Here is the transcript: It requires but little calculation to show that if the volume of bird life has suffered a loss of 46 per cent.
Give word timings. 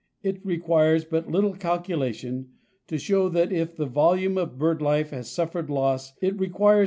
It 0.23 0.43
requires 0.43 1.05
but 1.05 1.29
little 1.29 1.53
calculation 1.53 2.53
to 2.87 2.97
show 2.97 3.29
that 3.29 3.51
if 3.51 3.75
the 3.75 3.85
volume 3.85 4.35
of 4.35 4.57
bird 4.57 4.81
life 4.81 5.11
has 5.11 5.29
suffered 5.29 5.69
a 5.69 5.73
loss 5.75 6.07
of 6.13 6.17
46 6.39 6.57
per 6.57 6.69
cent. 6.69 6.77